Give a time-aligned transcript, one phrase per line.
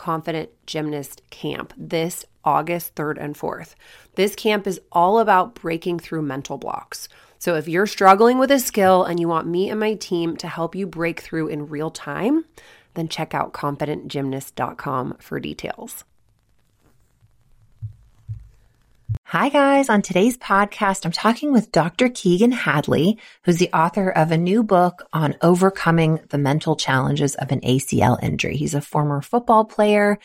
[0.00, 3.74] Confident Gymnast Camp this August 3rd and 4th.
[4.14, 7.06] This camp is all about breaking through mental blocks.
[7.38, 10.48] So if you're struggling with a skill and you want me and my team to
[10.48, 12.46] help you break through in real time,
[12.94, 16.04] then check out confidentgymnast.com for details.
[19.30, 19.88] Hi, guys.
[19.88, 22.08] On today's podcast, I'm talking with Dr.
[22.08, 27.52] Keagan Hadley, who's the author of a new book on overcoming the mental challenges of
[27.52, 28.56] an ACL injury.
[28.56, 30.18] He's a former football player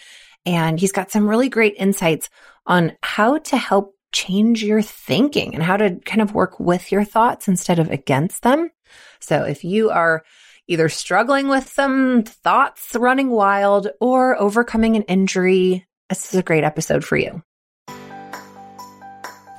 [0.43, 2.31] and he's got some really great insights
[2.65, 7.03] on how to help change your thinking and how to kind of work with your
[7.03, 8.71] thoughts instead of against them.
[9.19, 10.23] So if you are
[10.67, 16.63] either struggling with some thoughts running wild or overcoming an injury, this is a great
[16.63, 17.43] episode for you.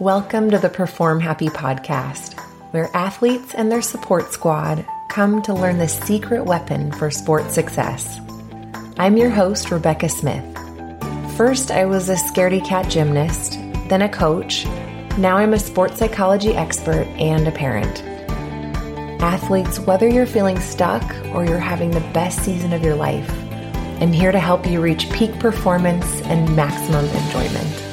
[0.00, 2.38] Welcome to the Perform Happy podcast,
[2.72, 8.20] where athletes and their support squad come to learn the secret weapon for sports success.
[8.98, 10.44] I'm your host, Rebecca Smith.
[11.38, 13.52] First, I was a scaredy cat gymnast,
[13.88, 14.66] then a coach.
[15.16, 18.02] Now I'm a sports psychology expert and a parent.
[19.22, 21.02] Athletes, whether you're feeling stuck
[21.34, 23.30] or you're having the best season of your life,
[24.02, 27.85] I'm here to help you reach peak performance and maximum enjoyment.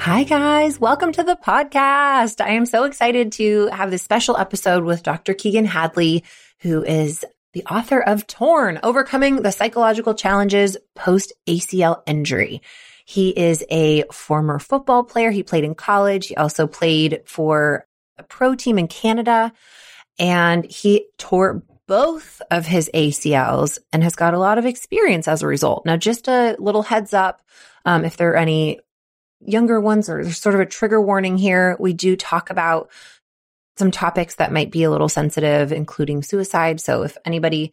[0.00, 0.80] Hi, guys.
[0.80, 2.42] Welcome to the podcast.
[2.42, 5.34] I am so excited to have this special episode with Dr.
[5.34, 6.24] Keagan Hadley,
[6.60, 12.62] who is the author of Torn Overcoming the Psychological Challenges Post ACL Injury.
[13.04, 15.30] He is a former football player.
[15.30, 16.28] He played in college.
[16.28, 19.52] He also played for a pro team in Canada
[20.18, 25.42] and he tore both of his ACLs and has got a lot of experience as
[25.42, 25.84] a result.
[25.84, 27.42] Now, just a little heads up.
[27.84, 28.80] Um, if there are any
[29.40, 31.76] younger ones or there's sort of a trigger warning here.
[31.78, 32.90] We do talk about
[33.76, 36.80] some topics that might be a little sensitive, including suicide.
[36.80, 37.72] So if anybody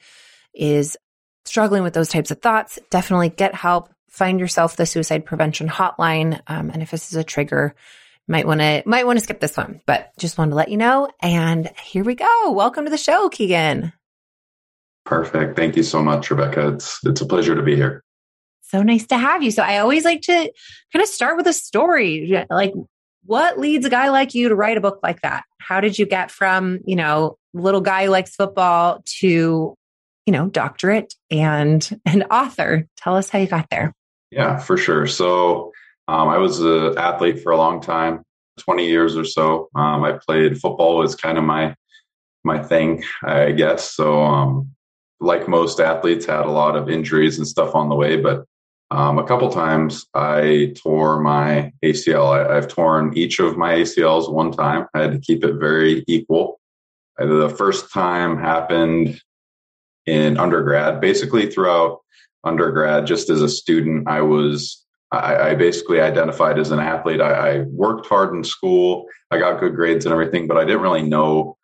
[0.53, 0.97] is
[1.45, 3.89] struggling with those types of thoughts, definitely get help.
[4.09, 6.41] Find yourself the suicide prevention hotline.
[6.47, 7.75] Um, and if this is a trigger,
[8.27, 10.77] might want to might want to skip this one, but just wanted to let you
[10.77, 11.09] know.
[11.21, 12.51] And here we go.
[12.51, 13.93] Welcome to the show, Keagan.
[15.05, 15.55] Perfect.
[15.55, 16.73] Thank you so much, Rebecca.
[16.73, 18.03] It's it's a pleasure to be here.
[18.69, 19.51] So nice to have you.
[19.51, 20.51] So I always like to
[20.93, 22.45] kind of start with a story.
[22.49, 22.73] Like,
[23.25, 25.43] what leads a guy like you to write a book like that?
[25.59, 29.75] How did you get from, you know, little guy who likes football to,
[30.25, 32.87] you know, doctorate and an author?
[32.97, 33.93] Tell us how you got there.
[34.31, 35.07] Yeah, for sure.
[35.07, 35.71] So
[36.07, 38.23] um, I was an athlete for a long time,
[38.59, 39.69] 20 years or so.
[39.75, 41.75] Um, I played football was kind of my
[42.43, 43.93] my thing, I guess.
[43.93, 44.71] So um,
[45.19, 48.45] like most athletes, had a lot of injuries and stuff on the way, but
[48.89, 52.49] um, a couple times I tore my ACL.
[52.49, 54.87] I, have torn each of my ACLs one time.
[54.93, 56.59] I had to keep it very equal.
[57.17, 59.19] The first time happened
[60.05, 61.01] in undergrad.
[61.01, 61.99] Basically, throughout
[62.43, 67.21] undergrad, just as a student, I was I, basically identified as an athlete.
[67.21, 69.05] I worked hard in school.
[69.31, 71.56] I got good grades and everything, but I didn't really know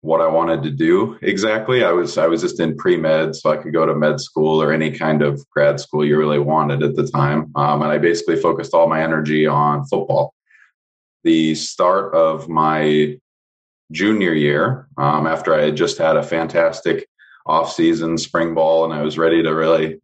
[0.00, 1.84] what I wanted to do exactly.
[1.84, 4.62] I was I was just in pre med, so I could go to med school
[4.62, 7.50] or any kind of grad school you really wanted at the time.
[7.56, 10.34] Um, and I basically focused all my energy on football.
[11.24, 13.18] The start of my
[13.90, 17.08] junior year, um, after I had just had a fantastic
[17.46, 20.00] off season spring ball, and I was ready to really,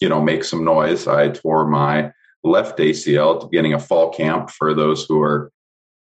[0.00, 2.12] you know, make some noise, I tore my
[2.44, 4.50] left ACL at the beginning of fall camp.
[4.50, 5.50] For those who are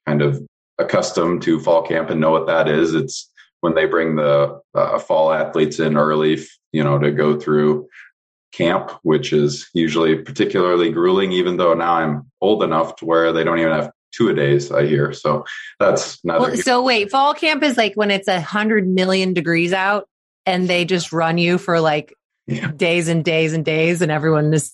[0.07, 0.41] kind of
[0.79, 2.95] accustomed to fall camp and know what that is.
[2.95, 6.39] It's when they bring the uh, fall athletes in early,
[6.73, 7.89] you know, to go through
[8.53, 13.45] camp, which is usually particularly grueling, even though now I'm old enough to where they
[13.45, 15.13] don't even have two a days, I hear.
[15.13, 15.45] So
[15.79, 16.41] that's not.
[16.41, 20.09] Well, so wait, fall camp is like when it's a hundred million degrees out
[20.47, 22.15] and they just run you for like
[22.47, 22.71] yeah.
[22.71, 24.73] days and days and days and everyone is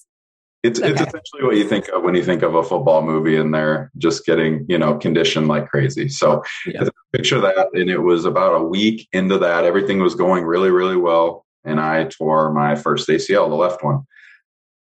[0.62, 0.90] it's okay.
[0.90, 3.90] it's essentially what you think of when you think of a football movie, and they're
[3.98, 6.08] just getting you know conditioned like crazy.
[6.08, 6.84] So yeah.
[7.12, 9.64] picture that, and it was about a week into that.
[9.64, 14.06] Everything was going really really well, and I tore my first ACL, the left one.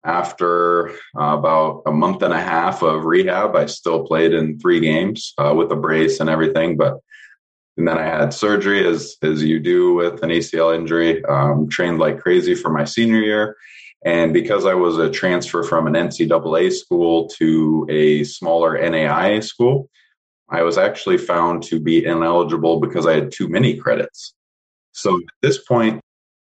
[0.06, 4.82] After uh, about a month and a half of rehab, I still played in three
[4.82, 7.00] games uh, with a brace and everything, but
[7.78, 11.24] and then I had surgery, as as you do with an ACL injury.
[11.26, 13.58] Um, trained like crazy for my senior year,
[14.06, 19.90] And because I was a transfer from an NCAA school to a smaller NAIA school,
[20.50, 24.34] I was actually found to be ineligible because I had too many credits.
[24.92, 26.02] So at this point,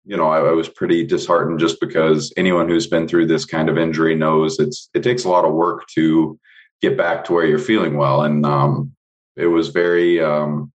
[0.04, 3.70] you know, I, I, was pretty disheartened just because anyone who's been through this kind
[3.70, 6.38] of injury knows it's it takes a lot of work to
[6.82, 8.22] get back to where you're feeling well.
[8.22, 8.92] And um,
[9.36, 10.70] it was very um,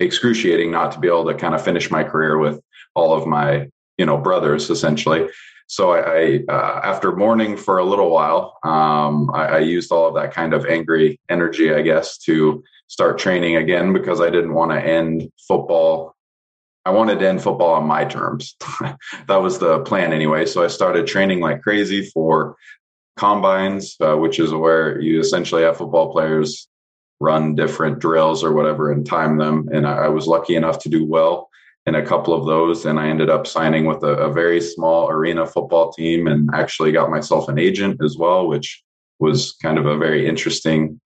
[0.00, 2.60] excruciating not to be able to kind of finish my career with
[2.94, 3.68] all of my
[3.98, 5.28] you know brothers essentially.
[5.68, 10.08] So I, I uh, after mourning for a little while, um, I, I used all
[10.08, 14.54] of that kind of angry energy, I guess, to start training again because I didn't
[14.54, 16.16] want to end football
[16.86, 18.54] I wanted to end football on my terms.
[19.26, 20.46] that was the plan anyway.
[20.46, 22.54] So I started training like crazy for
[23.16, 26.68] combines, uh, which is where you essentially have football players
[27.18, 29.68] run different drills or whatever and time them.
[29.72, 31.50] And I, I was lucky enough to do well
[31.86, 32.84] in a couple of those.
[32.84, 36.92] And I ended up signing with a, a very small arena football team and actually
[36.92, 38.82] got myself an agent as well, which
[39.18, 41.00] was kind of a very interesting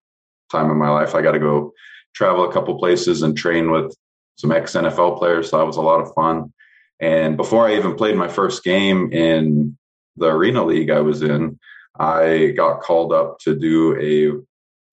[0.51, 1.15] time in my life.
[1.15, 1.71] I got to go
[2.13, 3.95] travel a couple places and train with
[4.37, 5.49] some ex NFL players.
[5.49, 6.51] So that was a lot of fun.
[6.99, 9.77] And before I even played my first game in
[10.17, 11.59] the arena league I was in,
[11.99, 14.41] I got called up to do a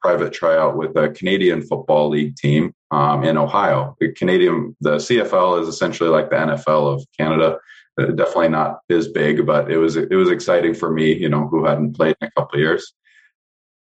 [0.01, 3.97] private tryout with a Canadian Football League team um, in Ohio.
[4.01, 7.59] The Canadian, the CFL is essentially like the NFL of Canada.
[8.01, 11.49] Uh, definitely not as big, but it was it was exciting for me, you know,
[11.49, 12.93] who hadn't played in a couple years.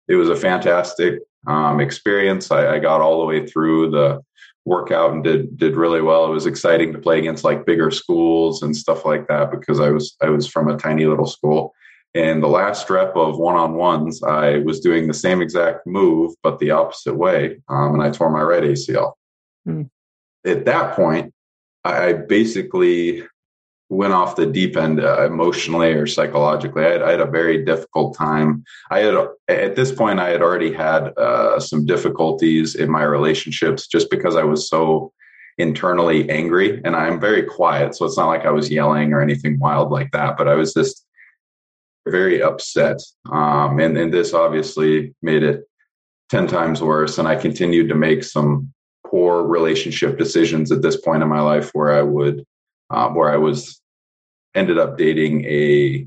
[0.08, 2.52] It was a fantastic um, experience.
[2.52, 4.22] I, I got all the way through the
[4.66, 6.26] workout and did did really well.
[6.26, 9.90] It was exciting to play against like bigger schools and stuff like that because I
[9.90, 11.74] was I was from a tiny little school.
[12.14, 16.34] And the last rep of one on ones, I was doing the same exact move
[16.44, 19.14] but the opposite way, um, and I tore my right ACL.
[19.66, 19.84] Hmm.
[20.46, 21.34] At that point,
[21.86, 23.24] I basically
[23.90, 26.86] went off the deep end uh, emotionally or psychologically.
[26.86, 28.64] I had, I had, a very difficult time.
[28.90, 33.88] I had at this point I had already had uh, some difficulties in my relationships
[33.88, 35.12] just because I was so
[35.58, 39.60] internally angry, and I'm very quiet, so it's not like I was yelling or anything
[39.60, 40.38] wild like that.
[40.38, 41.06] But I was just
[42.08, 42.98] very upset,
[43.32, 45.64] um, and and this obviously made it
[46.30, 47.18] ten times worse.
[47.18, 48.74] And I continued to make some
[49.06, 52.46] poor relationship decisions at this point in my life where I would.
[52.90, 53.82] Uh, where I was
[54.54, 56.06] ended up dating a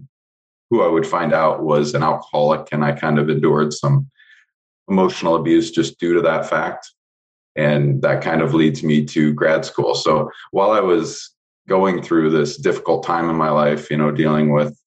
[0.69, 4.11] who I would find out was an alcoholic, and I kind of endured some
[4.89, 6.93] emotional abuse just due to that fact.
[7.57, 9.95] And that kind of leads me to grad school.
[9.95, 11.35] So while I was
[11.69, 14.79] going through this difficult time in my life, you know, dealing with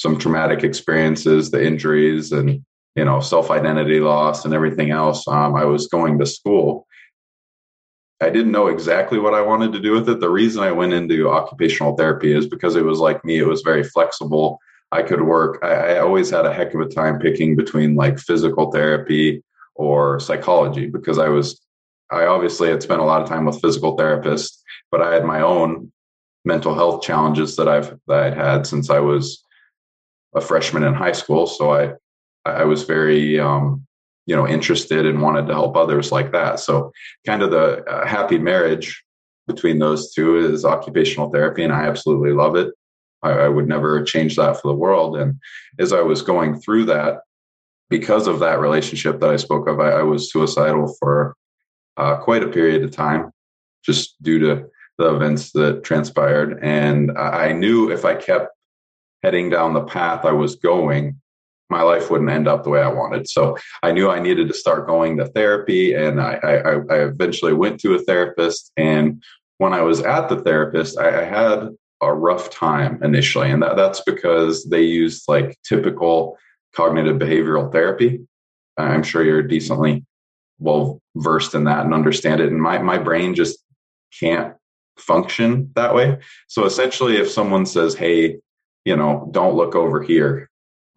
[0.00, 2.64] some traumatic experiences, the injuries, and
[2.96, 6.86] you know, self identity loss and everything else, um, I was going to school
[8.22, 10.20] I didn't know exactly what I wanted to do with it.
[10.20, 13.62] The reason I went into occupational therapy is because it was like me, it was
[13.62, 14.58] very flexible.
[14.92, 15.60] I could work.
[15.62, 19.42] I, I always had a heck of a time picking between like physical therapy
[19.74, 21.60] or psychology because I was,
[22.10, 24.58] I obviously had spent a lot of time with physical therapists,
[24.90, 25.90] but I had my own
[26.44, 29.42] mental health challenges that I've that I'd had since I was
[30.34, 31.46] a freshman in high school.
[31.46, 31.94] So I
[32.44, 33.86] I was very um,
[34.26, 36.60] you know interested and wanted to help others like that.
[36.60, 36.92] So
[37.26, 39.04] kind of the uh, happy marriage
[39.46, 42.72] between those two is occupational therapy and i absolutely love it.
[43.22, 45.16] I, I would never change that for the world.
[45.16, 45.40] And
[45.78, 47.20] as i was going through that
[47.88, 51.34] because of that relationship that i spoke of i, I was suicidal for
[51.96, 53.30] uh, quite a period of time
[53.84, 54.66] just due to
[54.98, 56.58] the events that transpired.
[56.62, 58.48] And i knew if i kept
[59.22, 61.20] heading down the path i was going
[61.70, 63.28] my life wouldn't end up the way I wanted.
[63.28, 67.52] So I knew I needed to start going to therapy, and I, I, I eventually
[67.52, 68.72] went to a therapist.
[68.76, 69.22] And
[69.58, 71.68] when I was at the therapist, I, I had
[72.02, 76.36] a rough time initially, and that, that's because they used like typical
[76.74, 78.26] cognitive behavioral therapy.
[78.76, 80.04] I'm sure you're decently
[80.58, 82.50] well versed in that and understand it.
[82.50, 83.58] And my my brain just
[84.18, 84.54] can't
[84.98, 86.18] function that way.
[86.48, 88.38] So essentially, if someone says, "Hey,"
[88.84, 90.50] you know, don't look over here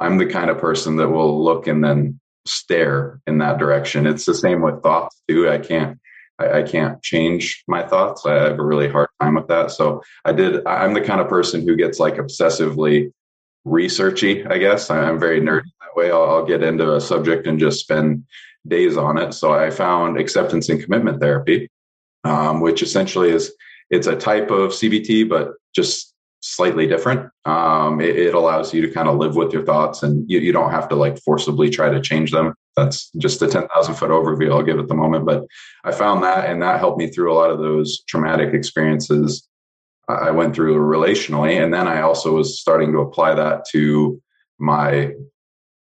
[0.04, 4.06] I'm the kind of person that will look and then stare in that direction.
[4.06, 5.50] It's the same with thoughts too.
[5.50, 6.00] I can't
[6.40, 8.26] I, I, can't change my thoughts.
[8.26, 9.72] I have a really hard time with that.
[9.72, 13.14] So I did I'm the kind of person who gets like obsessively
[13.66, 14.90] researchy, I guess.
[14.90, 16.12] I'm very nerdy that way.
[16.12, 18.26] I'll, I'll get into a subject and just spend
[18.68, 19.34] days on it.
[19.34, 21.70] So I found acceptance and commitment therapy,
[22.24, 23.54] um, which essentially is
[23.90, 26.13] it's a type of CBT, but just
[26.56, 27.30] slightly different.
[27.46, 30.52] Um, it, it, allows you to kind of live with your thoughts and you, you
[30.52, 32.54] don't have to like forcibly try to change them.
[32.76, 35.26] That's just a 10,000 foot overview I'll give at the moment.
[35.26, 35.46] But
[35.84, 39.48] I found that and that helped me through a lot of those traumatic experiences
[40.10, 41.64] I went through relationally.
[41.64, 44.22] And then I also was starting to apply that to
[44.60, 45.14] my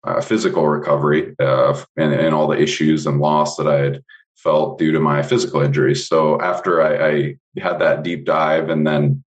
[0.05, 4.03] uh, physical recovery uh, and, and, all the issues and loss that I had
[4.37, 6.07] felt due to my physical injuries.
[6.09, 9.25] So after I, I had that deep dive and then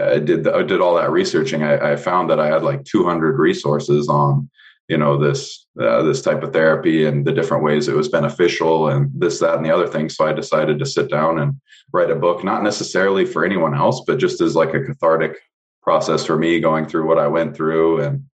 [0.00, 3.38] I did I did all that researching, I, I, found that I had like 200
[3.38, 4.48] resources on
[4.88, 8.88] you know this uh, this type of therapy and the different ways it was beneficial
[8.88, 10.08] and this that and the other thing.
[10.08, 11.60] So I decided to sit down and
[11.92, 15.36] write a book, not necessarily for anyone else, but just as like a cathartic
[15.82, 18.24] process for me going through what I went through and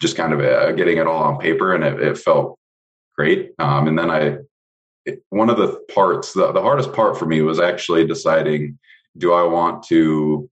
[0.00, 2.58] just kind of uh, getting it all on paper and it, it felt
[3.16, 3.52] great.
[3.58, 4.38] Um, and then I,
[5.04, 8.78] it, one of the parts, the, the hardest part for me was actually deciding,
[9.16, 10.50] do I want to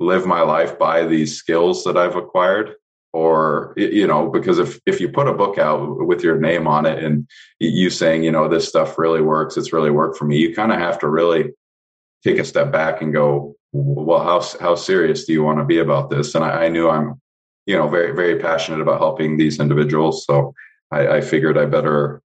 [0.00, 2.74] live my life by these skills that I've acquired?
[3.12, 6.84] Or, you know, because if, if you put a book out with your name on
[6.84, 7.26] it and
[7.58, 10.70] you saying, you know, this stuff really works, it's really worked for me, you kind
[10.70, 11.54] of have to really
[12.22, 15.78] take a step back and go, well, how, how serious do you want to be
[15.78, 16.34] about this?
[16.34, 17.18] And I, I knew I'm
[17.66, 20.24] you know, very, very passionate about helping these individuals.
[20.24, 20.54] So
[20.90, 22.22] I, I figured I better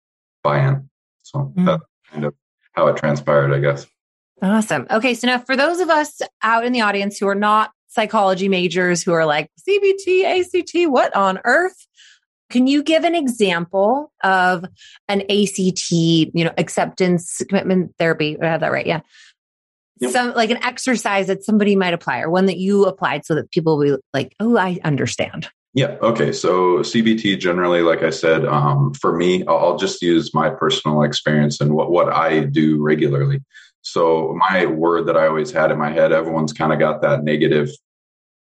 [0.43, 0.89] buy in.
[1.21, 1.65] So mm.
[1.65, 2.33] that's kind of
[2.73, 3.85] how it transpired, I guess.
[4.41, 4.85] Awesome.
[4.89, 5.13] Okay.
[5.13, 9.01] So now for those of us out in the audience who are not psychology majors
[9.01, 11.87] who are like CBT, ACT, what on earth?
[12.49, 14.63] Can you give an example of
[15.09, 18.37] an ACT, you know, acceptance commitment therapy?
[18.41, 18.85] I have that right.
[18.85, 19.01] Yeah.
[19.99, 20.11] Yep.
[20.11, 23.51] Some like an exercise that somebody might apply or one that you applied so that
[23.51, 25.49] people will be like, oh, I understand.
[25.73, 25.97] Yeah.
[26.01, 26.31] Okay.
[26.31, 31.59] So CBT generally, like I said, um, for me, I'll just use my personal experience
[31.59, 33.41] and what, what I do regularly.
[33.91, 37.23] So my word that I always had in my head, everyone's kind of got that
[37.23, 37.69] negative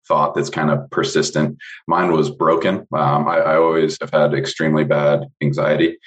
[0.07, 1.59] thought that's kind of persistent.
[1.87, 2.87] Mine was broken.
[2.93, 5.99] Um, I, I, always have had extremely bad anxiety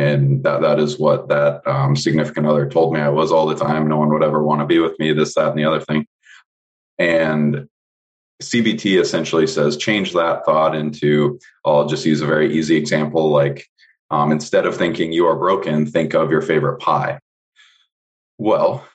[0.00, 3.54] and that that is what that um, significant other told me I was all the
[3.54, 3.86] time.
[3.86, 5.12] No one would ever want to be with me.
[5.12, 6.06] This, that, and the other thing.
[6.98, 7.68] And
[8.42, 11.38] CBT essentially says change that thought into.
[11.66, 13.28] I'll just use a very easy example.
[13.28, 13.66] Like
[14.10, 17.18] um, instead of thinking you are broken, think of your favorite pie.
[18.40, 18.88] Well,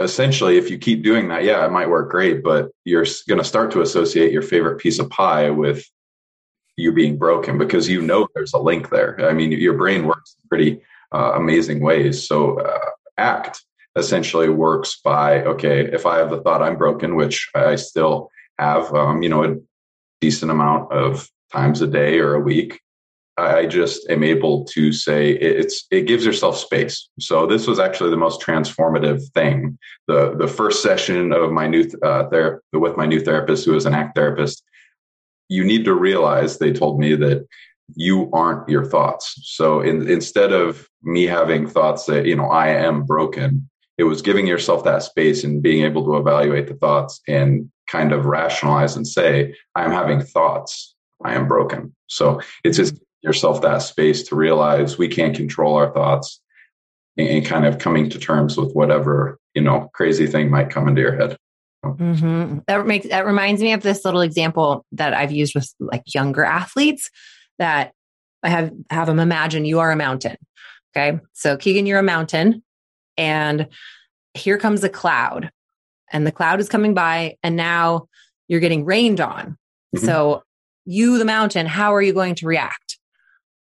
[0.00, 3.44] essentially, if you keep doing that, yeah, it might work great, but you're going to
[3.44, 5.88] start to associate your favorite piece of pie with
[6.76, 9.24] you being broken because you know there's a link there.
[9.24, 10.80] I mean, your brain works in pretty
[11.14, 12.26] uh, amazing ways.
[12.26, 17.48] So, uh, ACT essentially works by okay, if I have the thought I'm broken, which
[17.54, 19.58] I still have, um, you know, a
[20.20, 22.80] decent amount of times a day or a week,
[23.38, 27.08] I just am able to say it's it gives yourself space.
[27.20, 29.78] So this was actually the most transformative thing.
[30.08, 33.84] the The first session of my new uh, ther- with my new therapist, who is
[33.84, 34.62] an ACT therapist,
[35.48, 37.46] you need to realize they told me that
[37.94, 39.38] you aren't your thoughts.
[39.44, 44.22] So in, instead of me having thoughts that, you know, I am broken, it was
[44.22, 48.96] giving yourself that space and being able to evaluate the thoughts and kind of rationalize
[48.96, 50.94] and say, I'm having thoughts.
[51.24, 51.94] I am broken.
[52.08, 56.40] So it's just yourself that space to realize we can't control our thoughts
[57.18, 61.00] and kind of coming to terms with whatever, you know, crazy thing might come into
[61.00, 61.36] your head.
[61.84, 62.58] Mm-hmm.
[62.68, 66.44] That makes that reminds me of this little example that I've used with like younger
[66.44, 67.10] athletes
[67.58, 67.92] that
[68.42, 70.36] I have have them imagine you are a mountain.
[70.96, 71.18] Okay.
[71.32, 72.62] So Keagan, you're a mountain
[73.16, 73.68] and
[74.34, 75.50] here comes a cloud
[76.12, 78.08] and the cloud is coming by and now
[78.48, 79.56] you're getting rained on.
[79.94, 80.06] Mm-hmm.
[80.06, 80.42] So
[80.84, 82.95] you, the mountain, how are you going to react?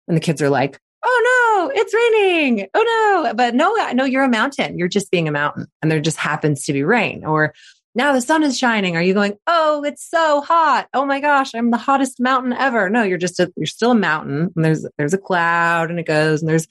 [0.08, 2.68] And the kids are like, oh no, it's raining.
[2.75, 3.34] Oh no.
[3.34, 4.78] But no, no, you're a mountain.
[4.78, 7.25] You're just being a mountain and there just happens to be rain.
[7.25, 7.54] Or
[7.94, 8.96] now the sun is shining.
[8.96, 10.88] Are you going, oh, it's so hot.
[10.92, 12.90] Oh my gosh, I'm the hottest mountain ever.
[12.90, 16.06] No, you're just a, you're still a mountain and there's, there's a cloud and it
[16.06, 16.66] goes and there's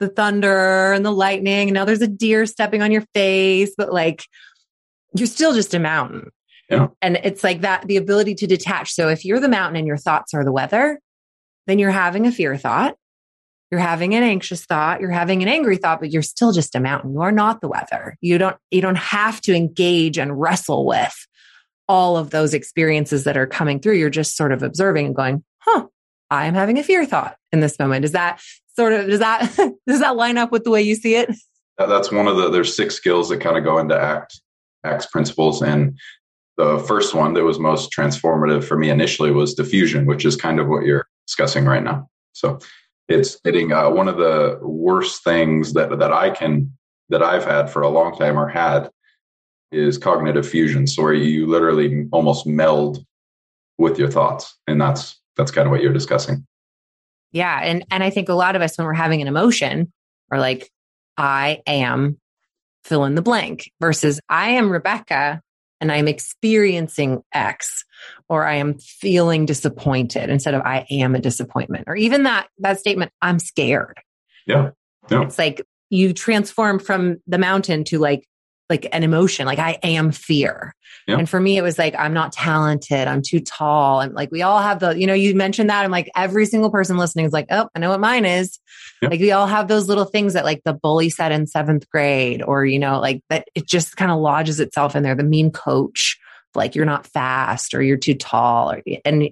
[0.00, 1.68] the thunder and the lightning.
[1.68, 4.24] And now there's a deer stepping on your face, but like
[5.16, 6.30] you're still just a mountain.
[6.70, 6.88] Yeah.
[7.02, 8.92] And it's like that, the ability to detach.
[8.92, 10.98] So if you're the mountain and your thoughts are the weather,
[11.66, 12.96] then you're having a fear thought.
[13.70, 16.80] You're having an anxious thought, you're having an angry thought, but you're still just a
[16.80, 17.12] mountain.
[17.12, 18.16] You are not the weather.
[18.20, 21.14] You don't you don't have to engage and wrestle with
[21.88, 23.94] all of those experiences that are coming through.
[23.94, 25.86] You're just sort of observing and going, "Huh,
[26.30, 28.40] I am having a fear thought in this moment." Is that
[28.76, 29.40] sort of does that
[29.88, 31.34] does that line up with the way you see it?
[31.76, 34.40] That's one of the there's six skills that kind of go into act
[34.84, 35.98] acts principles and
[36.56, 40.60] the first one that was most transformative for me initially was defusion, which is kind
[40.60, 42.08] of what you're discussing right now.
[42.32, 42.58] So
[43.08, 46.72] it's hitting uh, one of the worst things that that I can
[47.10, 48.90] that I've had for a long time or had
[49.70, 50.86] is cognitive fusion.
[50.86, 53.04] So where you literally almost meld
[53.78, 56.46] with your thoughts, and that's that's kind of what you're discussing.
[57.32, 59.92] Yeah, and and I think a lot of us when we're having an emotion
[60.30, 60.70] are like,
[61.16, 62.18] I am
[62.84, 65.40] fill in the blank versus I am Rebecca
[65.84, 67.84] and I'm experiencing X
[68.30, 72.80] or I am feeling disappointed instead of I am a disappointment or even that that
[72.80, 73.98] statement I'm scared.
[74.46, 74.70] Yeah.
[75.10, 75.24] Yeah.
[75.24, 78.26] It's like you transform from the mountain to like
[78.70, 80.74] like an emotion like i am fear
[81.06, 81.18] yeah.
[81.18, 84.42] and for me it was like i'm not talented i'm too tall and like we
[84.42, 87.32] all have the you know you mentioned that i'm like every single person listening is
[87.32, 88.58] like oh i know what mine is
[89.02, 89.08] yeah.
[89.10, 92.42] like we all have those little things that like the bully said in seventh grade
[92.42, 95.50] or you know like that it just kind of lodges itself in there the mean
[95.50, 96.18] coach
[96.54, 99.28] like you're not fast or you're too tall or and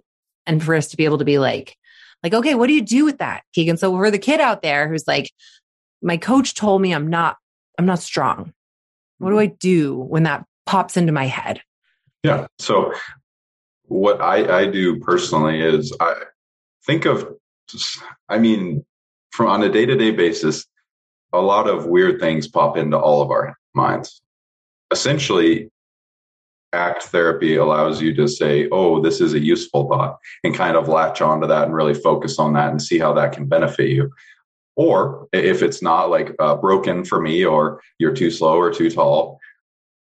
[0.46, 1.76] and for us to be able to be like
[2.22, 4.88] like okay what do you do with that keagan so for the kid out there
[4.88, 5.30] who's like
[6.02, 7.36] my coach told me i'm not
[7.78, 8.52] i'm not strong
[9.22, 11.62] what do I do when that pops into my head?
[12.22, 12.46] Yeah.
[12.58, 12.92] So
[13.84, 16.14] what I, I do personally is I
[16.86, 17.28] think of,
[18.28, 18.84] I mean,
[19.30, 20.66] from on a day to day basis,
[21.32, 24.20] a lot of weird things pop into all of our minds.
[24.90, 25.70] Essentially,
[26.72, 30.88] ACT therapy allows you to say, oh, this is a useful thought, and kind of
[30.88, 34.10] latch onto that and really focus on that and see how that can benefit you.
[34.76, 38.90] Or if it's not like uh, broken for me or you're too slow or too
[38.90, 39.38] tall,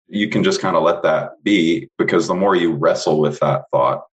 [0.07, 3.63] you can just kind of let that be because the more you wrestle with that
[3.71, 4.03] thought,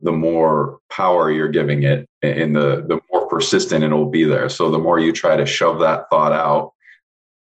[0.00, 4.48] the more power you're giving it and the, the more persistent it will be there.
[4.48, 6.72] So the more you try to shove that thought out,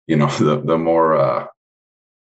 [0.07, 1.47] you know, the, the more uh,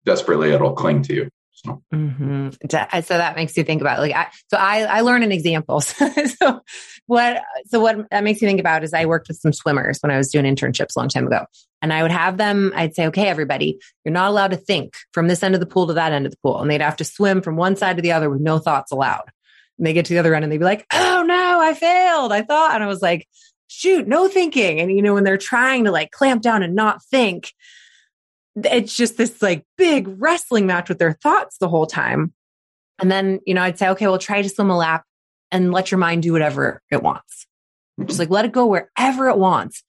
[0.06, 1.30] desperately it'll cling to you.
[1.66, 2.50] Mm-hmm.
[2.70, 5.80] so that makes you think about like I, so I I learn an example.
[5.82, 6.62] so
[7.08, 10.12] what so what that makes you think about is I worked with some swimmers when
[10.12, 11.46] I was doing internships a long time ago,
[11.82, 12.74] and I would have them.
[12.76, 15.88] I'd say, okay, everybody, you're not allowed to think from this end of the pool
[15.88, 18.02] to that end of the pool, and they'd have to swim from one side to
[18.02, 19.32] the other with no thoughts allowed.
[19.78, 22.32] And they get to the other end and they'd be like, oh no, I failed.
[22.32, 23.28] I thought, and I was like,
[23.68, 24.80] shoot, no thinking.
[24.80, 27.54] And you know when they're trying to like clamp down and not think
[28.56, 32.34] it's just this like big wrestling match with their thoughts the whole time.
[33.00, 35.04] And then, you know, I'd say, okay, well, try to swim a lap
[35.52, 37.48] and let your mind do whatever it wants.
[38.00, 38.20] Just mm-hmm.
[38.20, 39.84] like let it go wherever it wants.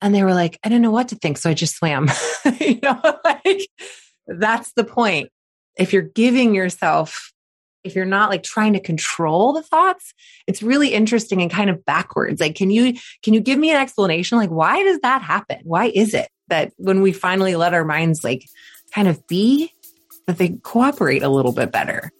[0.00, 1.38] And they were like, I didn't know what to think.
[1.38, 2.08] So I just swam.
[2.60, 3.68] you know, like
[4.26, 5.30] that's the point.
[5.78, 7.32] If you're giving yourself,
[7.84, 10.12] if you're not like trying to control the thoughts,
[10.46, 12.40] it's really interesting and kind of backwards.
[12.40, 14.38] Like, can you, can you give me an explanation?
[14.38, 15.60] Like, why does that happen?
[15.64, 16.28] Why is it?
[16.52, 18.46] That when we finally let our minds like
[18.94, 19.72] kind of be,
[20.26, 22.12] that they cooperate a little bit better.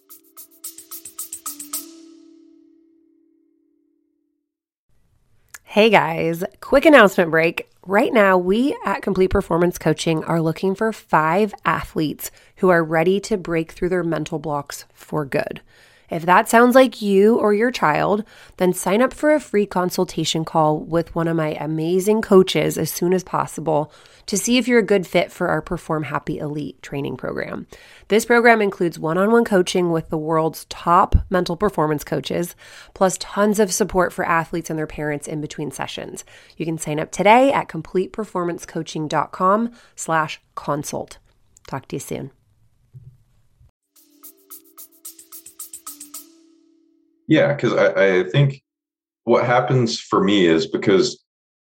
[5.61, 7.69] Hey guys, quick announcement break.
[7.85, 13.19] Right now, we at Complete Performance Coaching are looking for five athletes who are ready
[13.21, 15.61] to break through their mental blocks for good.
[16.13, 18.23] If that sounds like you or your child,
[18.57, 22.91] then sign up for a free consultation call with one of my amazing coaches as
[22.91, 23.91] soon as possible
[24.27, 27.65] to see if you're a good fit for our Perform Happy Elite training program.
[28.09, 32.55] This program includes one on one coaching with the world's top mental performance coaches,
[32.93, 36.23] plus tons of support for athletes and their parents in between sessions.
[36.57, 41.17] You can sign up today at completeperformancecoaching.com slash consult.
[41.65, 42.29] Talk to you soon.
[47.27, 48.61] Yeah, because I, I think
[49.23, 51.23] what happens for me is because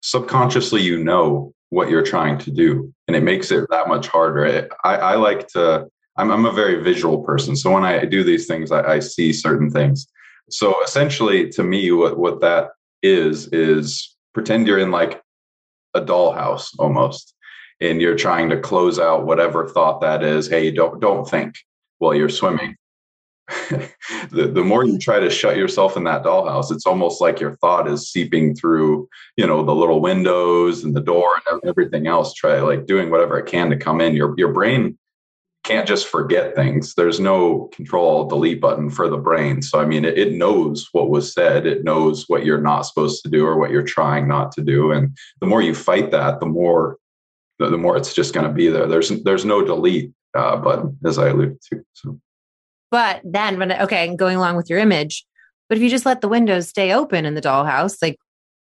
[0.02, 4.70] subconsciously you know what you're trying to do and it makes it that much harder.
[4.84, 8.48] I, I like to I'm, I'm, a very visual person so when i do these
[8.48, 10.08] things I, I, see certain things.
[10.50, 12.70] So essentially to me what, what that
[13.04, 15.22] is is pretend you're in like
[15.94, 17.34] a dollhouse almost
[17.82, 20.48] and you're trying to close out whatever thought that is.
[20.48, 21.56] Hey don't don't think
[22.00, 22.76] while you're swimming
[24.32, 27.56] the, the more you try to shut yourself in that dollhouse, it's almost like your
[27.58, 29.08] thought is seeping through,
[29.38, 32.34] you know, the little windows and the door and everything else.
[32.34, 34.16] Try like doing whatever it can to come in.
[34.16, 34.98] Your your brain
[35.64, 36.94] can't just forget things.
[36.96, 39.62] There's no control delete button for the brain.
[39.62, 41.66] So I mean, it, it knows what was said.
[41.66, 44.92] It knows what you're not supposed to do or what you're trying not to do.
[44.92, 46.98] And the more you fight that, the more
[47.60, 48.88] the, the more it's just going to be there.
[48.88, 51.84] There's there's no delete uh, button, as I alluded to.
[51.94, 52.20] So.
[52.90, 55.26] But then when okay, going along with your image,
[55.70, 58.18] but if you just let the windows stay open in the dollhouse, like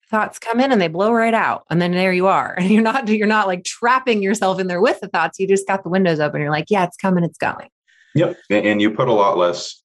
[0.10, 1.64] thoughts come in and they blow right out.
[1.70, 2.56] And then there you are.
[2.58, 5.40] And you're not you're not like trapping yourself in there with the thoughts.
[5.40, 6.42] You just got the windows open.
[6.42, 7.70] You're like, yeah, it's coming, it's going.
[8.16, 8.38] Yep.
[8.50, 9.82] And you put a lot less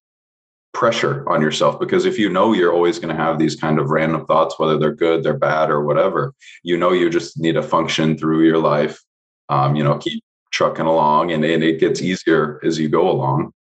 [0.72, 3.90] pressure on yourself because if you know you're always going to have these kind of
[3.90, 7.62] random thoughts, whether they're good, they're bad, or whatever, you know you just need to
[7.62, 9.00] function through your life.
[9.48, 10.22] Um, you know, keep
[10.53, 13.53] trucking along and, and it gets easier as you go along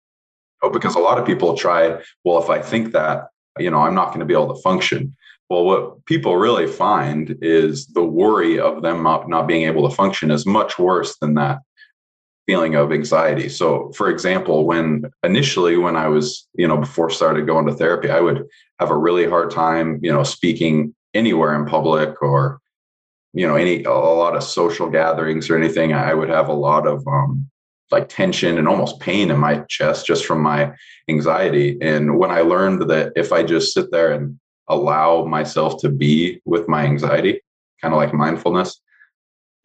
[0.62, 3.94] know, because a lot of people try, well, if I think that, you know, I'm
[3.94, 5.16] not going to be able to function.
[5.48, 9.94] Well, what people really find is the worry of them not, not being able to
[9.94, 11.58] function is much worse than that
[12.46, 13.48] feeling of anxiety.
[13.48, 18.10] So, for example, when initially, when I was, you know, before started going to therapy,
[18.10, 18.46] I would
[18.78, 22.60] have a really hard time, you know, speaking anywhere in public or,
[23.32, 25.92] you know, any, a lot of social gatherings or anything.
[25.92, 27.50] I would have a lot of, um,
[27.90, 30.72] like tension and almost pain in my chest just from my
[31.08, 31.76] anxiety.
[31.80, 36.40] And when I learned that if I just sit there and allow myself to be
[36.44, 37.40] with my anxiety,
[37.82, 38.80] kind of like mindfulness,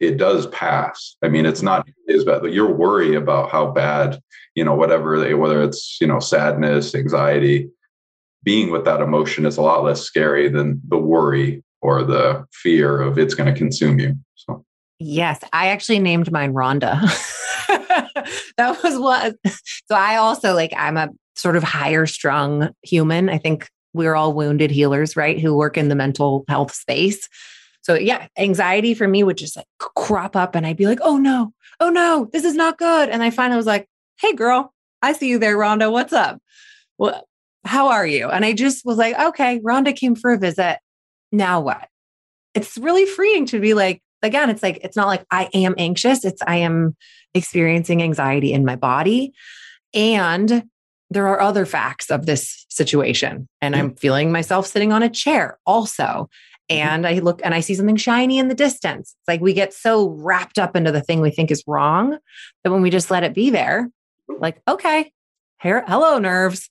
[0.00, 1.16] it does pass.
[1.22, 2.42] I mean, it's not as bad.
[2.42, 4.20] But your worry about how bad,
[4.54, 7.70] you know, whatever, they, whether it's you know sadness, anxiety,
[8.42, 13.00] being with that emotion is a lot less scary than the worry or the fear
[13.00, 14.16] of it's going to consume you.
[14.34, 14.65] So.
[14.98, 17.00] Yes, I actually named mine Rhonda.
[18.56, 19.36] that was what.
[19.88, 23.28] So I also like I'm a sort of higher strung human.
[23.28, 25.38] I think we're all wounded healers, right?
[25.38, 27.28] Who work in the mental health space.
[27.82, 31.18] So yeah, anxiety for me would just like crop up and I'd be like, oh
[31.18, 33.08] no, oh no, this is not good.
[33.08, 33.86] And I finally was like,
[34.20, 35.92] hey girl, I see you there, Rhonda.
[35.92, 36.40] What's up?
[36.98, 37.26] Well,
[37.64, 38.28] how are you?
[38.28, 40.78] And I just was like, okay, Rhonda came for a visit.
[41.32, 41.88] Now what?
[42.54, 46.24] It's really freeing to be like, again, it's like, it's not like I am anxious.
[46.24, 46.96] It's I am
[47.34, 49.32] experiencing anxiety in my body.
[49.94, 50.64] And
[51.10, 53.48] there are other facts of this situation.
[53.60, 56.28] And I'm feeling myself sitting on a chair also.
[56.70, 56.88] Mm-hmm.
[56.88, 59.14] and I look and I see something shiny in the distance.
[59.20, 62.18] It's like we get so wrapped up into the thing we think is wrong
[62.64, 63.88] that when we just let it be there,
[64.40, 65.12] like, okay,
[65.62, 66.68] here, hello, nerves.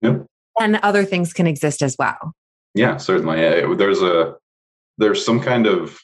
[0.00, 0.24] Yep.
[0.58, 2.32] And other things can exist as well.
[2.74, 3.76] Yeah, certainly.
[3.76, 4.34] There's a
[4.96, 5.98] there's some kind of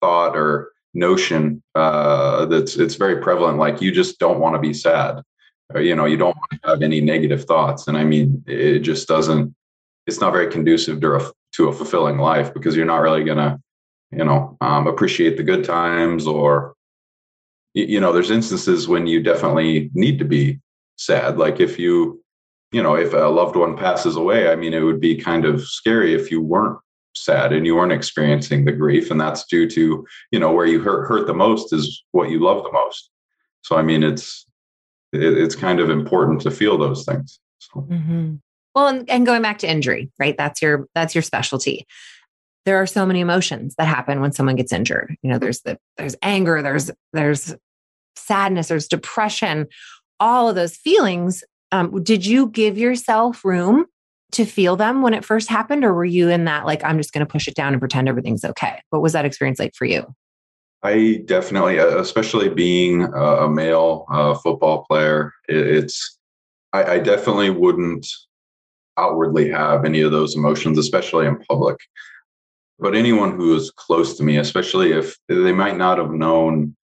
[0.00, 3.58] thought or notion uh, that's it's very prevalent.
[3.58, 5.22] Like you just don't want to be sad,
[5.74, 7.88] or, you know, you don't want to have any negative thoughts.
[7.88, 9.54] And I mean, it just doesn't.
[10.06, 13.58] It's not very conducive to a to a fulfilling life because you're not really to
[14.10, 16.74] you know um, appreciate the good times or
[17.74, 20.58] you know there's instances when you definitely need to be
[20.96, 22.22] sad like if you
[22.72, 25.62] you know if a loved one passes away i mean it would be kind of
[25.62, 26.78] scary if you weren't
[27.14, 30.80] sad and you weren't experiencing the grief and that's due to you know where you
[30.80, 33.10] hurt hurt the most is what you love the most
[33.62, 34.46] so i mean it's
[35.12, 37.80] it, it's kind of important to feel those things so.
[37.80, 38.34] mm-hmm.
[38.78, 40.36] Well, and, and going back to injury, right?
[40.38, 41.84] That's your that's your specialty.
[42.64, 45.16] There are so many emotions that happen when someone gets injured.
[45.20, 47.56] You know, there's the there's anger, there's there's
[48.14, 49.66] sadness, there's depression,
[50.20, 51.42] all of those feelings.
[51.72, 53.86] Um, did you give yourself room
[54.32, 57.12] to feel them when it first happened, or were you in that like I'm just
[57.12, 58.80] going to push it down and pretend everything's okay?
[58.90, 60.06] What was that experience like for you?
[60.82, 66.18] I definitely, uh, especially being a male uh, football player, it's
[66.72, 68.06] I, I definitely wouldn't
[68.96, 71.76] outwardly have any of those emotions, especially in public.
[72.78, 76.76] But anyone who is close to me, especially if they might not have known,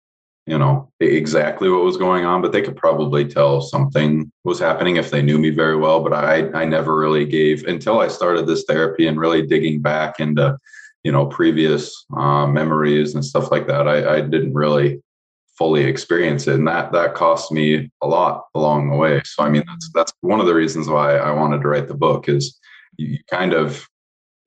[0.46, 4.98] you know, exactly what was going on, but they could probably tell something was happening
[4.98, 6.02] if they knew me very well.
[6.04, 10.20] But I, I never really gave until I started this therapy and really digging back
[10.20, 10.58] into,
[11.04, 13.88] you know, previous uh, memories and stuff like that.
[13.88, 15.02] I, I didn't really
[15.58, 19.50] fully experience it and that that cost me a lot along the way so i
[19.50, 22.60] mean that's that's one of the reasons why i wanted to write the book is
[22.98, 23.88] you, you kind of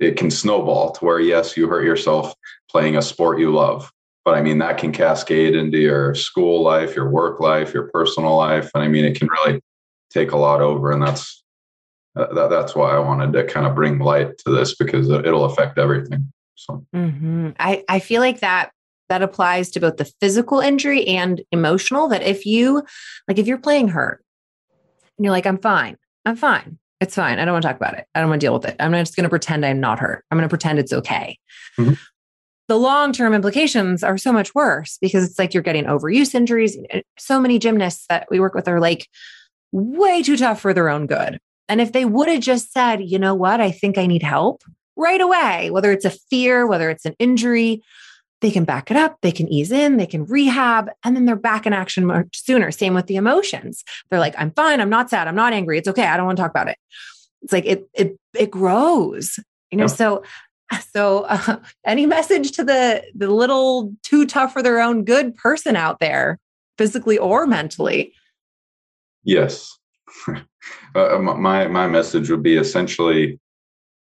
[0.00, 2.34] it can snowball to where yes you hurt yourself
[2.70, 3.90] playing a sport you love
[4.28, 8.36] but i mean that can cascade into your school life your work life your personal
[8.36, 9.58] life and i mean it can really
[10.10, 11.42] take a lot over and that's
[12.16, 15.46] uh, that, that's why i wanted to kind of bring light to this because it'll
[15.46, 17.50] affect everything so mm-hmm.
[17.58, 18.72] I, I feel like that
[19.08, 22.08] that applies to both the physical injury and emotional.
[22.08, 22.82] That if you,
[23.26, 24.22] like, if you're playing hurt
[25.16, 27.38] and you're like, I'm fine, I'm fine, it's fine.
[27.38, 28.06] I don't want to talk about it.
[28.14, 28.76] I don't want to deal with it.
[28.80, 30.24] I'm just going to pretend I'm not hurt.
[30.30, 31.38] I'm going to pretend it's okay.
[31.78, 31.94] Mm-hmm.
[32.68, 36.76] The long term implications are so much worse because it's like you're getting overuse injuries.
[37.18, 39.08] So many gymnasts that we work with are like
[39.72, 41.38] way too tough for their own good.
[41.68, 44.62] And if they would have just said, you know what, I think I need help
[44.96, 47.82] right away, whether it's a fear, whether it's an injury,
[48.40, 51.36] they can back it up, they can ease in, they can rehab, and then they're
[51.36, 52.70] back in action much sooner.
[52.70, 53.84] Same with the emotions.
[54.10, 56.36] They're like, I'm fine, I'm not sad, I'm not angry, it's okay, I don't want
[56.36, 56.76] to talk about it.
[57.42, 59.38] It's like it it it grows,
[59.70, 59.84] you know.
[59.84, 59.96] Yep.
[59.96, 60.24] So
[60.92, 65.76] so uh, any message to the the little too tough for their own good person
[65.76, 66.38] out there,
[66.76, 68.12] physically or mentally?
[69.24, 69.76] Yes.
[70.94, 73.38] uh, my my message would be essentially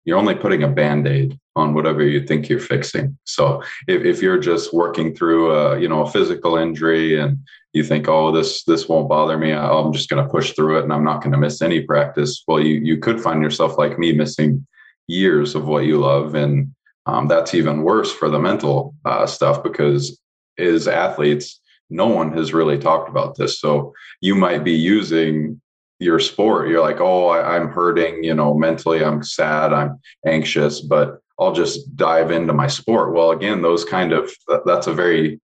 [0.06, 4.40] you're only putting a band-aid on whatever you think you're fixing so if, if you're
[4.40, 7.38] just working through a you know a physical injury and
[7.72, 10.84] you think oh this this won't bother me i'm just going to push through it
[10.84, 13.98] and i'm not going to miss any practice well you you could find yourself like
[13.98, 14.66] me missing
[15.08, 16.74] years of what you love and
[17.06, 20.20] um, that's even worse for the mental uh, stuff because
[20.58, 21.60] as athletes
[21.94, 23.60] no one has really talked about this.
[23.60, 25.62] So you might be using
[26.00, 26.68] your sport.
[26.68, 31.54] You're like, oh, I, I'm hurting, you know, mentally, I'm sad, I'm anxious, but I'll
[31.54, 33.14] just dive into my sport.
[33.14, 34.32] Well, again, those kind of
[34.66, 35.40] that's a very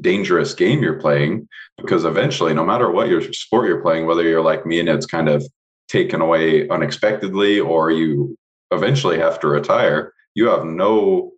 [0.00, 4.42] dangerous game you're playing because eventually, no matter what your sport you're playing, whether you're
[4.42, 5.44] like me and it's kind of
[5.88, 8.36] taken away unexpectedly or you
[8.70, 11.32] eventually have to retire, you have no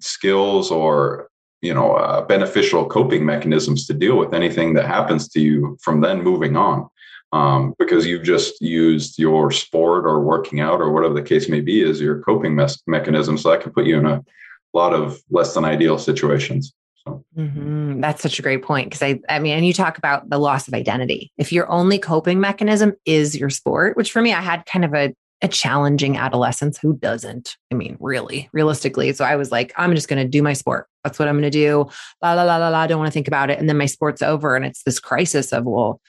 [0.00, 1.28] skills or
[1.62, 6.02] you know uh, beneficial coping mechanisms to deal with anything that happens to you from
[6.02, 6.86] then moving on
[7.32, 11.60] um, because you've just used your sport or working out or whatever the case may
[11.60, 13.36] be as your coping mes- mechanism.
[13.36, 14.24] So that can put you in a
[14.72, 16.72] lot of less than ideal situations.
[17.04, 17.24] So.
[17.36, 18.00] Mm-hmm.
[18.00, 20.66] That's such a great point because I, I mean, and you talk about the loss
[20.68, 21.32] of identity.
[21.36, 24.94] If your only coping mechanism is your sport, which for me, I had kind of
[24.94, 26.78] a a challenging adolescence.
[26.78, 27.56] Who doesn't?
[27.70, 29.12] I mean, really, realistically.
[29.12, 30.86] So I was like, I'm just going to do my sport.
[31.04, 31.86] That's what I'm going to do.
[32.22, 32.86] La la la la la.
[32.86, 33.58] Don't want to think about it.
[33.58, 36.00] And then my sport's over, and it's this crisis of, well,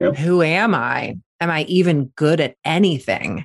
[0.00, 0.16] Yep.
[0.16, 1.18] Who am I?
[1.40, 3.44] Am I even good at anything?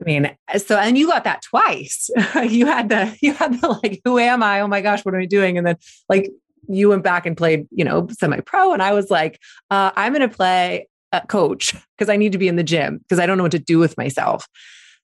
[0.00, 2.08] I mean, so and you got that twice.
[2.48, 4.60] you had the you had the like, who am I?
[4.60, 5.58] Oh my gosh, what am I doing?
[5.58, 5.76] And then
[6.08, 6.30] like
[6.68, 10.28] you went back and played, you know, semi-pro, and I was like, uh, I'm going
[10.28, 10.88] to play
[11.28, 13.58] coach because I need to be in the gym because I don't know what to
[13.58, 14.46] do with myself.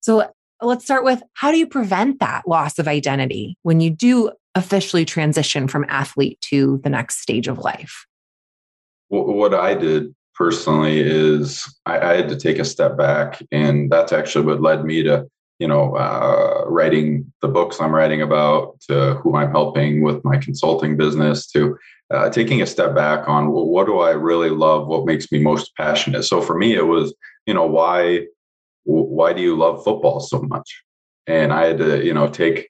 [0.00, 4.32] So let's start with how do you prevent that loss of identity when you do
[4.54, 8.06] officially transition from athlete to the next stage of life?
[9.08, 14.12] What I did personally is I, I, had to take a step back, and that's
[14.12, 15.26] actually what led me to
[15.58, 20.38] you know uh, writing the books I'm writing about, to who I'm helping with my
[20.38, 21.78] consulting business, to
[22.14, 25.40] uh, taking a step back on well, what do I really love, what makes me
[25.40, 26.22] most passionate.
[26.24, 27.14] So for me, it was
[27.46, 28.26] you know why
[28.84, 30.82] why do you love football so much?
[31.26, 32.68] And I had to you know take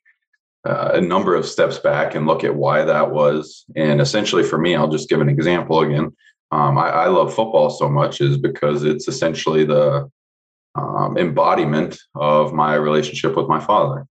[0.66, 3.64] uh, a number of steps back and look at why that was.
[3.76, 6.12] And essentially, for me, I'll just give an example again
[6.54, 10.08] um, I, I, love football so much is because it's essentially the
[10.76, 14.06] um, embodiment of my relationship with my father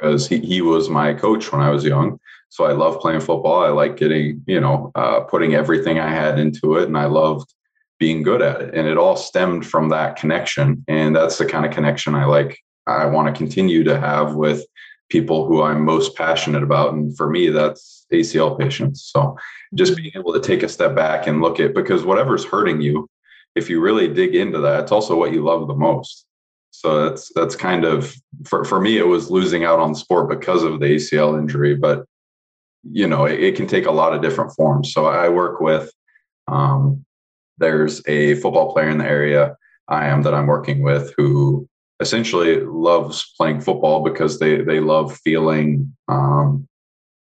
[0.00, 2.18] because he, he was my coach when I was young.
[2.48, 3.62] So I love playing football.
[3.62, 6.84] I like getting, you know, uh, putting everything I had into it.
[6.84, 7.52] And I loved
[7.98, 8.74] being good at it.
[8.74, 10.84] And it all stemmed from that connection.
[10.88, 14.64] And that's the kind of connection I like, I want to continue to have with
[15.10, 16.94] people who I'm most passionate about.
[16.94, 19.10] And for me, that's ACL patients.
[19.12, 19.36] So
[19.74, 20.02] just mm-hmm.
[20.02, 23.08] being able to take a step back and look at because whatever's hurting you,
[23.54, 26.26] if you really dig into that, it's also what you love the most.
[26.80, 28.14] So that's that's kind of
[28.46, 32.06] for, for me, it was losing out on sport because of the ACL injury, but
[32.90, 34.94] you know, it, it can take a lot of different forms.
[34.94, 35.92] So I work with
[36.48, 37.04] um,
[37.58, 39.56] there's a football player in the area
[39.88, 41.68] I am that I'm working with who
[42.00, 46.66] essentially loves playing football because they they love feeling um,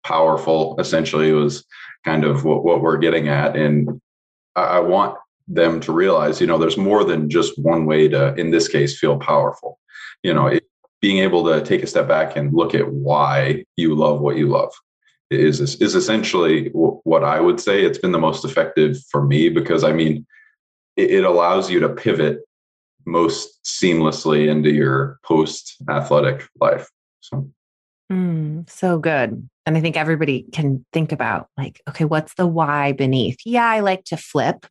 [0.02, 0.74] powerful.
[0.80, 1.64] Essentially, was
[2.04, 4.00] kind of what, what we're getting at, and
[4.56, 5.16] I, I want
[5.48, 8.98] them to realize, you know, there's more than just one way to, in this case,
[8.98, 9.78] feel powerful.
[10.22, 10.64] You know, it,
[11.00, 14.48] being able to take a step back and look at why you love what you
[14.48, 14.72] love
[15.30, 17.85] is is essentially what I would say.
[17.85, 20.26] It's been the most effective for me because I mean,
[20.96, 22.40] it, it allows you to pivot
[23.04, 26.88] most seamlessly into your post athletic life.
[27.20, 27.50] So.
[28.11, 29.48] Mm, so good.
[29.64, 33.38] And I think everybody can think about like, okay, what's the why beneath?
[33.44, 34.66] Yeah, I like to flip.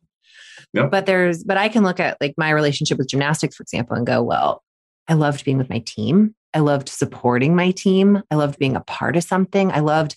[0.72, 0.90] Yep.
[0.90, 4.06] But there's, but I can look at like my relationship with gymnastics, for example, and
[4.06, 4.62] go, well,
[5.08, 6.34] I loved being with my team.
[6.54, 8.22] I loved supporting my team.
[8.30, 9.70] I loved being a part of something.
[9.70, 10.16] I loved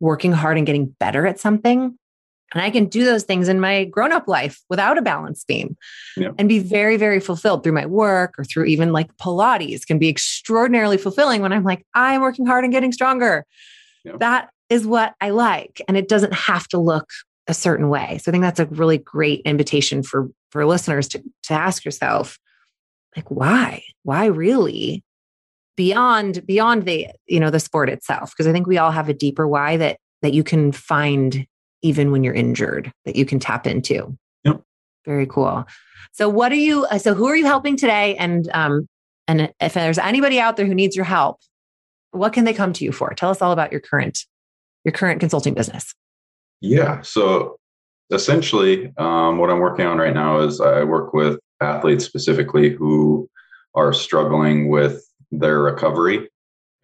[0.00, 1.98] working hard and getting better at something.
[2.54, 5.76] And I can do those things in my grown up life without a balance beam
[6.16, 6.30] yeah.
[6.38, 10.08] and be very, very fulfilled through my work or through even like Pilates can be
[10.08, 13.44] extraordinarily fulfilling when I'm like, I'm working hard and getting stronger.
[14.04, 14.16] Yeah.
[14.18, 15.82] That is what I like.
[15.88, 17.08] And it doesn't have to look
[17.48, 18.18] a certain way.
[18.22, 22.38] So I think that's a really great invitation for, for listeners to, to ask yourself,
[23.16, 23.82] like, why?
[24.02, 25.02] Why really?
[25.76, 29.14] Beyond beyond the you know the sport itself because i think we all have a
[29.14, 31.46] deeper why that that you can find
[31.82, 34.18] even when you're injured that you can tap into.
[34.42, 34.62] Yep.
[35.04, 35.64] Very cool.
[36.10, 38.88] So what are you uh, so who are you helping today and um
[39.28, 41.38] and if there's anybody out there who needs your help,
[42.10, 43.14] what can they come to you for?
[43.14, 44.26] Tell us all about your current
[44.84, 45.94] your current consulting business.
[46.60, 47.56] Yeah, so
[48.10, 53.28] essentially um, what I'm working on right now is I work with athletes specifically who
[53.74, 56.28] are struggling with their recovery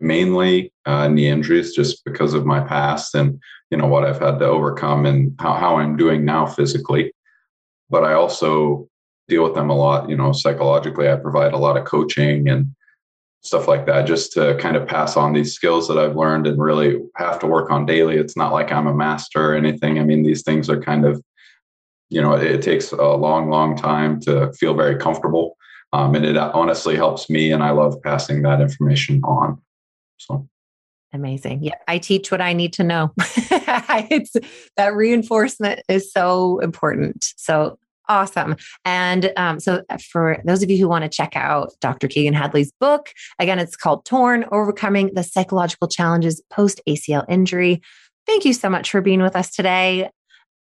[0.01, 4.39] mainly uh, knee injuries just because of my past and you know what I've had
[4.39, 7.13] to overcome and how, how I'm doing now physically.
[7.91, 8.89] But I also
[9.29, 11.09] deal with them a lot, you know, psychologically.
[11.09, 12.75] I provide a lot of coaching and
[13.45, 16.61] stuff like that, just to kind of pass on these skills that I've learned and
[16.61, 18.17] really have to work on daily.
[18.17, 19.99] It's not like I'm a master or anything.
[19.99, 21.23] I mean, these things are kind of,
[22.09, 25.57] you know, it, it takes a long, long time to feel very comfortable.
[25.93, 29.63] Um, and it honestly helps me, and I love passing that information on.
[30.17, 30.49] So.
[31.13, 31.63] Amazing.
[31.63, 33.13] Yeah, I teach what I need to know.
[33.19, 34.35] it's
[34.77, 37.25] that reinforcement is so important.
[37.37, 37.79] So
[38.09, 38.57] awesome.
[38.85, 42.09] And um, so, uh, for those of you who want to check out Dr.
[42.09, 47.83] Keagan Hadley's book, again, it's called Torn Overcoming the Psychological Challenges Post ACL Injury.
[48.27, 50.11] Thank you so much for being with us today.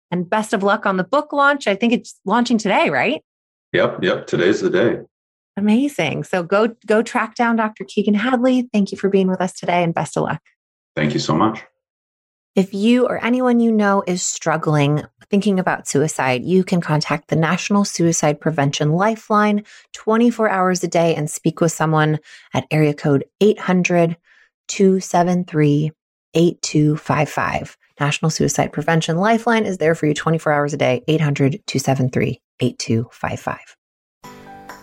[0.10, 1.67] And best of luck on the book launch.
[1.67, 3.22] I think it's launching today, right?
[3.74, 4.04] Yep.
[4.04, 4.28] Yep.
[4.28, 5.00] Today's the day.
[5.58, 6.24] Amazing.
[6.24, 7.84] So go go track down Dr.
[7.84, 8.70] Keegan Hadley.
[8.74, 10.41] Thank you for being with us today and best of luck.
[10.96, 11.62] Thank you so much.
[12.53, 17.37] If you or anyone you know is struggling thinking about suicide, you can contact the
[17.37, 22.19] National Suicide Prevention Lifeline 24 hours a day and speak with someone
[22.53, 24.17] at area code 800
[24.67, 25.91] 273
[26.33, 27.77] 8255.
[28.01, 33.77] National Suicide Prevention Lifeline is there for you 24 hours a day, 800 273 8255.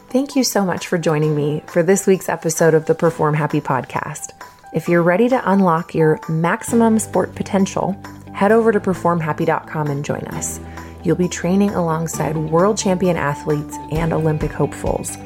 [0.09, 3.61] Thank you so much for joining me for this week's episode of the Perform Happy
[3.61, 4.29] podcast.
[4.71, 7.97] If you're ready to unlock your maximum sport potential,
[8.35, 10.61] head over to performhappy.com and join us.
[11.03, 15.17] You'll be training alongside world champion athletes and Olympic hopefuls.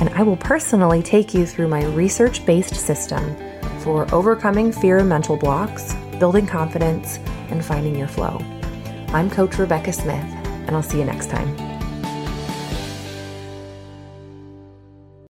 [0.00, 3.36] And I will personally take you through my research based system
[3.80, 7.18] for overcoming fear and mental blocks, building confidence,
[7.50, 8.38] and finding your flow.
[9.12, 10.24] I'm Coach Rebecca Smith,
[10.66, 11.69] and I'll see you next time.